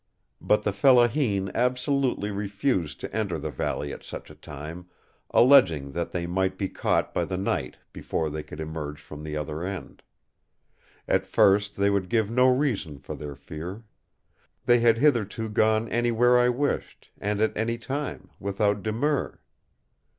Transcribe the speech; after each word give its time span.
But 0.41 0.63
the 0.63 0.73
fellaheen 0.73 1.51
absolutely 1.53 2.31
refused 2.31 2.99
to 3.01 3.15
enter 3.15 3.37
the 3.37 3.51
valley 3.51 3.93
at 3.93 4.03
such 4.03 4.31
a 4.31 4.35
time, 4.35 4.87
alleging 5.29 5.91
that 5.91 6.09
they 6.09 6.25
might 6.25 6.57
be 6.57 6.69
caught 6.69 7.13
by 7.13 7.23
the 7.23 7.37
night 7.37 7.77
before 7.93 8.31
they 8.31 8.41
could 8.41 8.59
emerge 8.59 8.99
from 8.99 9.23
the 9.23 9.37
other 9.37 9.63
end. 9.63 10.01
At 11.07 11.27
first 11.27 11.75
they 11.77 11.91
would 11.91 12.09
give 12.09 12.31
no 12.31 12.47
reason 12.51 12.97
for 12.97 13.13
their 13.13 13.35
fear. 13.35 13.83
They 14.65 14.79
had 14.79 14.97
hitherto 14.97 15.49
gone 15.49 15.87
anywhere 15.89 16.35
I 16.39 16.49
wished, 16.49 17.11
and 17.19 17.39
at 17.39 17.55
any 17.55 17.77
time, 17.77 18.31
without 18.39 18.81
demur. 18.81 19.39